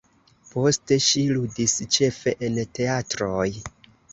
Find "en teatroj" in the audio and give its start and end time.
2.49-3.47